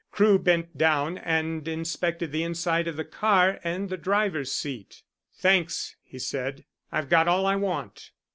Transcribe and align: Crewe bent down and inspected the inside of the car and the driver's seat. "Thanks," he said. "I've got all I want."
Crewe 0.11 0.39
bent 0.39 0.75
down 0.75 1.19
and 1.19 1.67
inspected 1.67 2.31
the 2.31 2.41
inside 2.41 2.87
of 2.87 2.97
the 2.97 3.05
car 3.05 3.59
and 3.63 3.87
the 3.87 3.97
driver's 3.97 4.51
seat. 4.51 5.03
"Thanks," 5.35 5.95
he 6.01 6.17
said. 6.17 6.65
"I've 6.91 7.07
got 7.07 7.27
all 7.27 7.45
I 7.45 7.55
want." 7.55 8.09